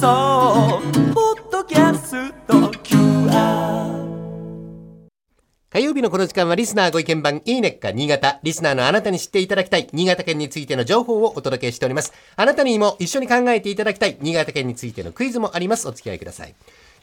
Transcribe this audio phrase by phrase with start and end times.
[0.00, 0.82] 送
[1.14, 3.94] ポッドキャスト QR
[5.70, 8.38] 火曜日のこの時間はリスナーご意見番いいねっか新潟。
[8.42, 12.12] リスナーのあなたに知っていただきたい新潟県についての情報をお届けしております。
[12.36, 15.88] あなたにも一緒に考えていただきたい新潟県についてのクイズもあります。
[15.88, 16.54] お付き合いください。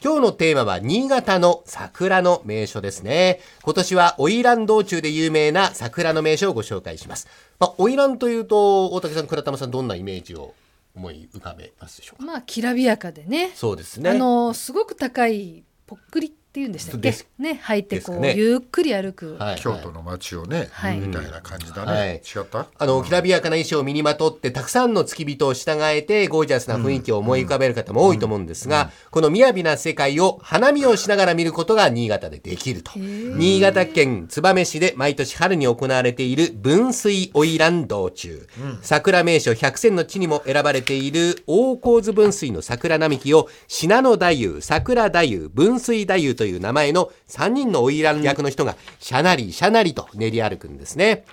[0.04, 3.40] 今日のテーマは新潟の桜の名所ですね。
[3.62, 7.28] 今年は花魁道中で有名な桜の名所をご紹介します。
[7.58, 10.54] まあ、花魁というと、大竹さん、倉玉さん、どんなイメージを？
[10.94, 12.26] 思い浮かべますでしょうか？
[12.26, 14.10] まあきらびやかでねそうですね。
[14.10, 16.98] あのすごく高いぽっくりっていうんでしたっけ？
[16.98, 17.26] です。
[17.38, 18.34] ね履いてこう、ね。
[18.36, 20.98] ゆっくり歩く、はい京都の街をね、はい。
[20.98, 22.08] みたいな感じだね、はい。
[22.16, 22.66] 違った？
[22.78, 32.92] あの、きらびやかな衣装を身にまとって、たくさんの付き人を従えて、ゴージャスな雰囲気を思い浮かべる方も多いと思うんですが、この雅な世界を花見をしながら見ることが新潟でできると。
[32.98, 38.46] 新潟県燕市で毎年春に行われている分水花魁道中。
[38.82, 51.24] 桜名所百選の地にも選ばれている大河津分水の桜並木を信濃太夫、桜太夫、分水太夫という名前の3人の花魁役の人が、しゃなりしゃなりと練り歩くんですね。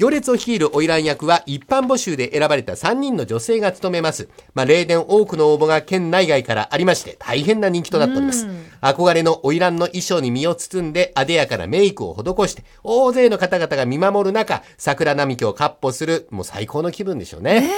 [0.00, 4.30] 行列を率いる花魁役は一般募集で選ばれた3人の女性が務めます。
[4.54, 8.46] まあ、例年多くの応募が県内外からありまして、大変な人気となっております。
[8.80, 17.68] 憧れの花魁の衣装に身を包んで、艶やかなメイクを施して、大勢の方々が見守る中、桜並木を闊歩する、もう最高の気分でしょうね。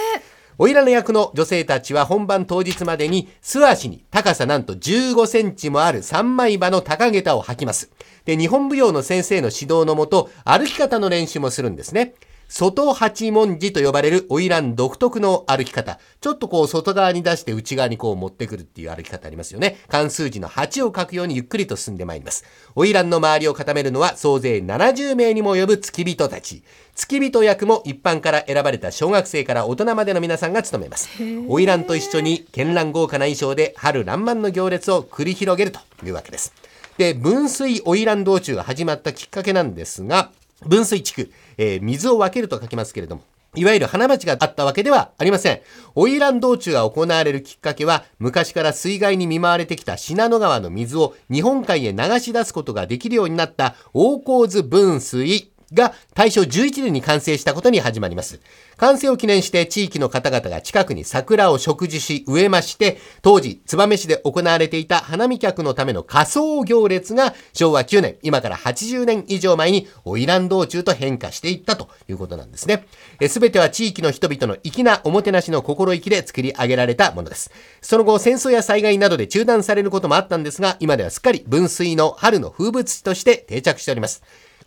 [0.58, 7.90] おいらの役の女性たちは本番当日までに素足に高さなんと15センチもある三枚刃の高下駄を履きます。
[8.24, 12.14] で、日本舞踊の先生の指導のもと、歩き方の練習もするんですね。
[12.54, 15.98] 外八文字と呼ばれる花魁独特の歩き方。
[16.20, 19.78] ちょっとこう外側に出して内側にこう持ってくるっていう歩き方ありますよね。
[19.88, 22.44] 漢数字の8を書くようにゆっくりと進んでまいります。
[22.74, 26.62] 花魁の周りを固めるのは総勢70名にも及ぶ付き人たち。
[26.94, 31.08] 付き人役も一般から選ばれた小学生から大人までの皆さんが務めます。
[31.16, 36.52] 花魁と一緒に絢爛豪華な衣装で春爛漫の行列を繰り広げるというわけです。
[36.98, 40.30] で、分水花魁道中が始まったきっかけなんですが、
[40.66, 43.22] 分水地区、えー水を分けると書きますけれども、
[43.54, 45.60] いわゆる花街があったわけではありません。
[45.94, 58.40] 花魁道中が行われるきっかけは、昔から水害に見舞われてきた信濃川の水を日本海へ流し出すことができるようになった大河津分水が大正11年に完成したことに始まります。
[58.76, 72.86] 完成を記念して地域の方々が近くに桜を植樹し植えまして、当時燕市で行われていた花見客のための仮装行列が昭和9年、今から80年以上前に花魁道中と変化していったということなんですね。
[73.28, 77.50] すべては地域の人々の粋なおもてなしの心意気で作り上げられたものです。
[77.80, 84.22] その後、戦争や災害などで中断されることもあったんですが、今ではすっかり分水の春の風物詩として定着しております。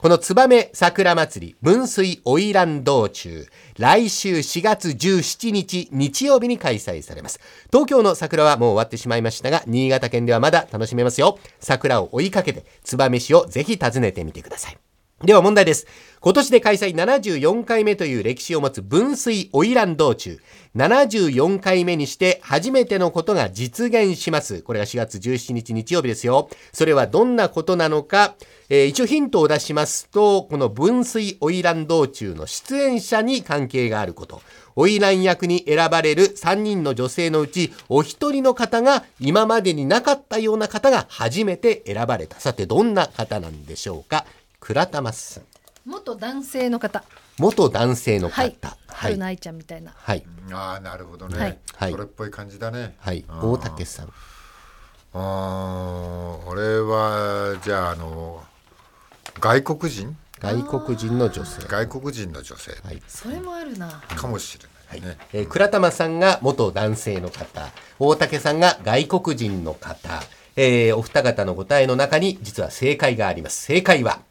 [0.05, 3.47] このツバメ桜祭り分水花魁道中、
[3.79, 7.39] 来週4月17日日曜日に開催されます。
[7.71, 11.39] 東京の桜はもう終わってしまいましたが、新潟県ではまだ楽しめますよ。
[11.59, 14.77] 桜を追いかけて、ツバメ市をぜひ訪ねてみてください。
[15.23, 15.87] では問題です。
[16.19, 20.41] 今年で開催74回目という歴史を持つ分水花魁道中。
[20.75, 24.61] 74回目にして初めてのことが実現します。
[24.61, 26.49] これが4月17日日曜日ですよ。
[26.73, 28.35] それはどんなことなのか、
[28.67, 34.41] えー一応ヒントを出しますと、この分水花魁道中の出演者に関係があること。
[34.75, 42.37] 花魁役に選ばれる3人の女性のうち、お一人の方が今までになかったような方が初めて選ばれた。
[42.41, 44.25] さて、どんな方なんでしょうか
[44.59, 45.43] 倉玉さん。
[45.85, 47.03] 元男性の方
[47.37, 48.41] 元男性の方。
[48.41, 49.17] はいはい春。
[49.17, 50.25] 菜愛ちゃんみたいなはい。
[50.51, 53.25] ああなるほどね、はいはいそれっぽい感じだねはい。
[53.41, 54.13] 大竹さん。
[55.13, 58.43] あー俺はじゃああの
[59.39, 60.15] 外国人？
[60.39, 61.61] 外国人の女性。
[61.67, 63.01] 外国人の女性はい。
[63.07, 67.67] それもあるなかもしれないね、えー倉玉さんが元男性の方、
[67.99, 70.21] 大竹さんが外国人の方、
[70.55, 73.63] えーお二方の答えの中に実は正解があります。
[73.63, 74.21] 正解は、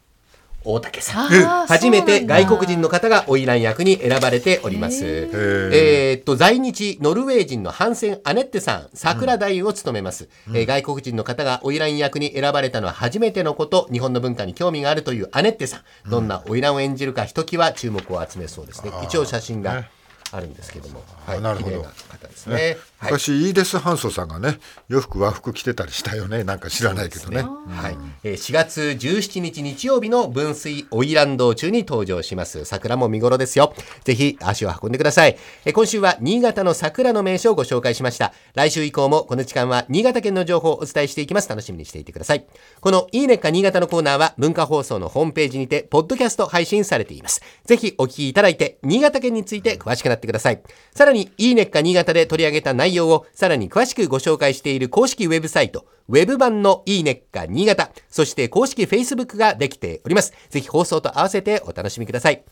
[0.65, 1.67] 大竹さん。
[1.67, 5.05] 初めて外国人の方が花魁役に選ばれております。
[5.05, 5.29] へ
[5.71, 10.27] えーっと、在日ノルウェー人のハンセン・アネッテさん、桜大を務めます。
[10.49, 16.09] えー外国人の方が花魁役に選ばれたのは初めてのこと、日本の文化に興味があるというアネッテさん。
[16.09, 18.91] どんな花魁を演じるか、ひときわ注目を集めそうですね。
[19.03, 19.85] 一応写真が
[20.31, 21.03] あるんですけども。
[21.25, 22.77] はい、なるほど綺麗な方ですね。
[23.05, 32.63] はい昔イーデス・ハンソさんがね洋服和服着てたりしたよねなんか知らないけどねはい、えー4月17日日曜日の分水花魁道中に登場します。
[32.65, 33.73] 桜も見頃ですよ。
[34.03, 35.37] ぜひ足を運んでください。
[35.65, 38.33] えー今週は新潟の桜の名所をご紹介しました。
[38.53, 41.49] 来週以降もこの時間は新潟県の情報をお伝えしていきます。
[41.49, 42.45] 楽しみにしていてください。
[42.81, 47.41] このいいねっか新潟のコーナーは文化放送のホームページにてポッドキャスト配信されています。
[47.65, 50.61] ぜひお聞きいただいて新潟県について詳しくなってください。
[50.93, 60.33] さらにいいねっか新潟で取り上げた内容内容をさらに詳しくご紹介している公式ウェブサイト、ウェブ版のいいねっか新潟、そして公式 Facebook ができております。
[60.49, 62.43] ぜひ放送と合わせてお楽しみください。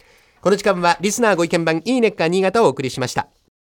[0.41, 3.29] この時間はリスナーご意見番いいねっか新潟をお送りしました。